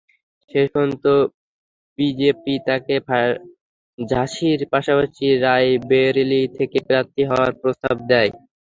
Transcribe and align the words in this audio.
শেষ 0.51 0.65
পর্যন্ত 0.73 1.05
বিজেপি 1.99 2.53
তাঁকে 2.67 2.95
ঝাঁসির 3.97 4.59
পাশাপাশি 4.73 5.25
রায়বেরিলি 5.45 6.41
থেকে 6.57 6.77
প্রার্থী 6.87 7.21
হওয়ার 7.29 7.51
প্রস্তাব 7.61 7.95
দেয়। 8.11 8.31